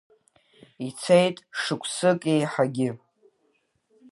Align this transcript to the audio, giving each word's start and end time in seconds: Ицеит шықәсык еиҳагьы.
Ицеит 0.87 1.37
шықәсык 1.59 2.21
еиҳагьы. 2.33 2.89